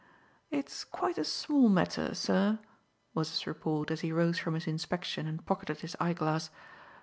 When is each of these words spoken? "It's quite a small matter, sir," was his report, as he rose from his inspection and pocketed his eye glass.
"It's 0.49 0.83
quite 0.83 1.19
a 1.19 1.23
small 1.23 1.69
matter, 1.69 2.15
sir," 2.15 2.57
was 3.13 3.29
his 3.29 3.45
report, 3.45 3.91
as 3.91 4.01
he 4.01 4.11
rose 4.11 4.39
from 4.39 4.55
his 4.55 4.65
inspection 4.65 5.27
and 5.27 5.45
pocketed 5.45 5.81
his 5.81 5.95
eye 5.99 6.13
glass. 6.13 6.49